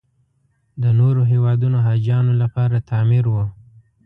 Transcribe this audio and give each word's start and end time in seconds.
د 0.81 0.83
نورو 0.99 1.21
هېوادونو 1.31 1.77
حاجیانو 1.85 2.33
لپاره 2.41 2.77
تعمیر 2.89 3.25
و. 3.29 3.35